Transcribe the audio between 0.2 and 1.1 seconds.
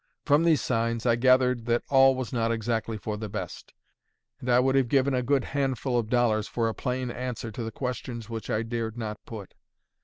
From these signs,